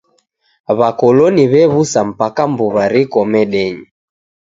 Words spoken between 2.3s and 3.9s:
mbuw'a riko medenyi.